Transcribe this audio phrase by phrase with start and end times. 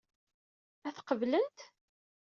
[0.87, 1.59] Ad t-qeblent?